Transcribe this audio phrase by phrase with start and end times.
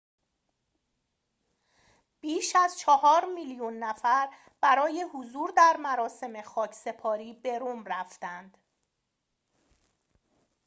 [2.21, 4.29] بیش از چهار میلیون نفر
[4.61, 8.57] برای حضور در مراسم خاکسپاری به رم رفتند